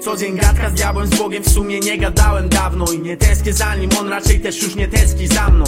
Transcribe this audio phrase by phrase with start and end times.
[0.00, 3.52] Co dzień gadka z diabłem, z Bogiem w sumie nie gadałem dawno I nie tęsknię
[3.52, 5.64] za nim, on raczej też już nie tęskni za mną.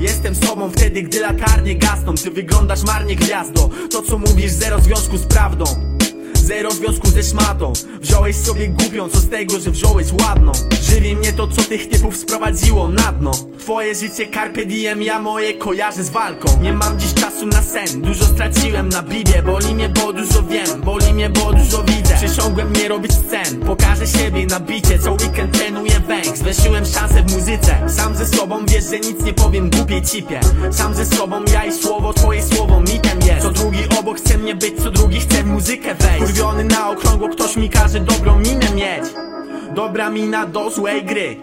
[0.00, 3.70] Jestem z tobą wtedy, gdy latarnie gasną Ty wyglądasz marnie gwiazdo.
[3.90, 5.64] To co mówisz, zero związku z prawdą.
[6.34, 7.72] Zero związku ze szmatą.
[8.00, 10.52] Wziąłeś sobie głupią, co z tego, że wziąłeś ładną.
[10.82, 13.30] Żywi mnie to, co tych typów sprowadziło na dno.
[13.58, 16.62] Twoje życie carpe diem, ja moje kojarzę z walką.
[16.62, 19.42] Nie mam dziś czasu na sen, dużo straciłem na bibie.
[19.42, 24.06] Boli mnie, bo dużo wiem, boli mnie, bo dużo widzę Przysiągłem nie robić scen, pokażę
[24.06, 27.76] siebie na bicie Co weekend trenuję węks, weszyłem szansę w muzyce.
[27.88, 30.40] Sam ze sobą wiesz, że nic nie powiem głupiej cipie.
[30.70, 33.42] Sam ze sobą ja i słowo, twoje słowo mitem jest.
[33.42, 36.24] Co drugi obok chce mnie być, co drugi chce muzykę wejść.
[36.24, 39.04] Kurwiony na okrągło, ktoś mi każe dobrą minę mieć.
[39.74, 41.36] Dobra mina do złej gry.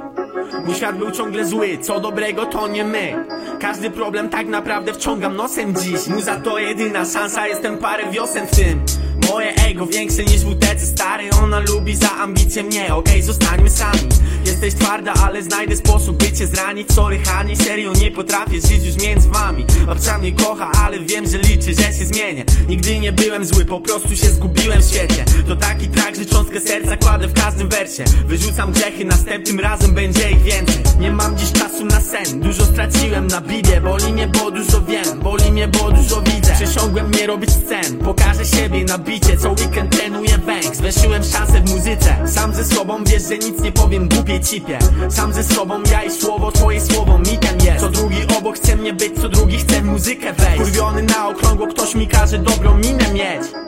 [0.65, 3.25] Mój świat był ciągle zły, co dobrego to nie my.
[3.59, 6.07] Każdy problem tak naprawdę wciągam nosem dziś.
[6.07, 8.85] Muza to jedyna szansa, jestem parę wiosen w tym
[9.29, 14.09] Moje ego większe niż WTC stary Ona lubi za ambicje mnie, okej zostańmy sami.
[14.45, 16.91] Jesteś twarda, ale znajdę sposób by cię zranić.
[16.91, 19.65] Sorry Hani, serio nie potrafię żyć już między wami.
[19.85, 22.45] Babcia mnie kocha, ale wiem, że liczy, że się zmienię.
[22.67, 25.25] Nigdy nie byłem zły, po prostu się zgubiłem w świecie.
[25.47, 25.76] To taki
[26.25, 28.03] cząstkę serca kładę w każdym wersie.
[28.25, 30.83] Wyrzucam grzechy, następnym razem będzie ich więcej.
[30.99, 35.19] Nie mam dziś czasu na sen, dużo straciłem na bibie Boli mnie, bo dużo wiem,
[35.19, 36.53] boli mnie, bo dużo widzę.
[36.53, 39.37] Przysiągłem nie robić scen, pokażę siebie na bicie.
[39.37, 42.15] Co weekend trenuję banks, weszyłem szansę w muzyce.
[42.27, 44.79] Sam ze sobą wiesz, że nic nie powiem głupiej cipie.
[45.09, 47.79] Sam ze sobą ja i słowo, twoje słowo mitem jest.
[47.79, 50.57] Co drugi obok chce mnie być, co drugi chce muzykę wejść.
[50.57, 53.66] Kurwiony na okrągło, ktoś mi każe dobrą minę mieć